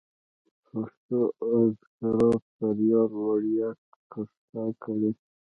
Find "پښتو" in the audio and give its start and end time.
0.67-1.19